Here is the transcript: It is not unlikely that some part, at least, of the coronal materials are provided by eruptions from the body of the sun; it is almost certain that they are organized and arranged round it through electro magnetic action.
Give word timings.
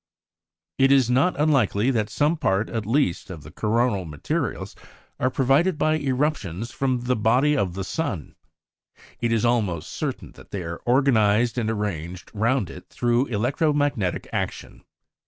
It 0.79 0.91
is 0.91 1.11
not 1.11 1.39
unlikely 1.39 1.91
that 1.91 2.09
some 2.09 2.35
part, 2.35 2.71
at 2.71 2.87
least, 2.87 3.29
of 3.29 3.43
the 3.43 3.51
coronal 3.51 4.03
materials 4.03 4.75
are 5.19 5.29
provided 5.29 5.77
by 5.77 5.99
eruptions 5.99 6.71
from 6.71 7.01
the 7.01 7.15
body 7.15 7.55
of 7.55 7.75
the 7.75 7.83
sun; 7.83 8.33
it 9.19 9.31
is 9.31 9.45
almost 9.45 9.91
certain 9.91 10.31
that 10.31 10.49
they 10.49 10.63
are 10.63 10.81
organized 10.87 11.59
and 11.59 11.69
arranged 11.69 12.31
round 12.33 12.71
it 12.71 12.89
through 12.89 13.27
electro 13.27 13.73
magnetic 13.73 14.27
action. 14.33 14.83